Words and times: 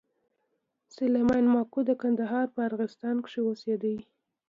سلېمان 0.95 1.45
ماکو 1.53 1.79
د 1.85 1.91
کندهار 2.01 2.45
په 2.53 2.59
ارغسان 2.67 3.15
کښي 3.25 3.41
اوسېدئ. 3.45 3.97